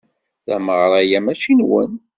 Tameɣra-a 0.45 1.19
mačči 1.25 1.53
nwen. 1.57 1.91